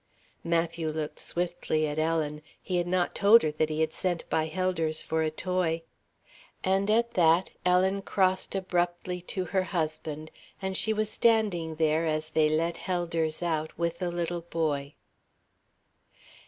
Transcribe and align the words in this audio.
Matthew 0.43 0.87
looked 0.89 1.19
swiftly 1.19 1.85
at 1.85 1.99
Ellen. 1.99 2.41
He 2.59 2.77
had 2.77 2.87
not 2.87 3.13
told 3.13 3.43
her 3.43 3.51
that 3.51 3.69
he 3.69 3.81
had 3.81 3.93
sent 3.93 4.27
by 4.31 4.47
Helders 4.47 4.99
for 5.03 5.21
a 5.21 5.29
toy. 5.29 5.83
And 6.63 6.89
at 6.89 7.13
that 7.13 7.51
Ellen 7.63 8.01
crossed 8.01 8.55
abruptly 8.55 9.21
to 9.27 9.45
her 9.45 9.61
husband, 9.61 10.31
and 10.59 10.75
she 10.75 10.91
was 10.91 11.11
standing 11.11 11.75
there 11.75 12.07
as 12.07 12.31
they 12.31 12.49
let 12.49 12.77
Helders 12.77 13.43
out, 13.43 13.77
with 13.77 13.99
the 13.99 14.09
little 14.09 14.41
boy. 14.41 14.95